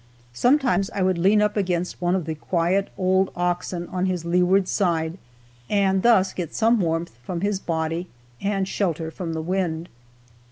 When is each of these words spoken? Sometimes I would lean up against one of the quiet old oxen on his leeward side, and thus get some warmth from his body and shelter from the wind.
Sometimes 0.33 0.89
I 0.95 1.03
would 1.03 1.19
lean 1.19 1.43
up 1.43 1.55
against 1.55 2.01
one 2.01 2.15
of 2.15 2.25
the 2.25 2.33
quiet 2.33 2.89
old 2.97 3.29
oxen 3.35 3.87
on 3.89 4.07
his 4.07 4.25
leeward 4.25 4.67
side, 4.67 5.19
and 5.69 6.01
thus 6.01 6.33
get 6.33 6.55
some 6.55 6.79
warmth 6.79 7.11
from 7.21 7.41
his 7.41 7.59
body 7.59 8.07
and 8.41 8.67
shelter 8.67 9.11
from 9.11 9.33
the 9.33 9.43
wind. 9.43 9.89